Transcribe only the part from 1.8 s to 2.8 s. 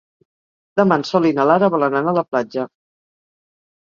anar a la platja.